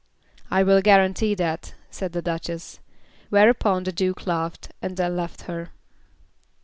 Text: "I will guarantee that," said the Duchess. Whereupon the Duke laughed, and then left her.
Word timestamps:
"I 0.49 0.63
will 0.63 0.81
guarantee 0.81 1.35
that," 1.35 1.75
said 1.91 2.13
the 2.13 2.23
Duchess. 2.23 2.79
Whereupon 3.29 3.83
the 3.83 3.91
Duke 3.91 4.25
laughed, 4.25 4.71
and 4.81 4.97
then 4.97 5.15
left 5.15 5.41
her. 5.43 5.69